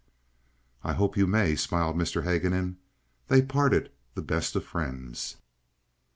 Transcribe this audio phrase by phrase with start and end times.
[0.83, 2.23] "I hope you may," smiled Mr.
[2.23, 2.77] Haguenin.
[3.27, 5.37] They parted the best of friends.